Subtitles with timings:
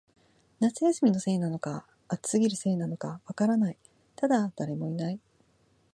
[0.59, 3.77] 夏休みのせいなのか、暑すぎるせいなのか、わからない、
[4.15, 5.19] ただ、誰もいない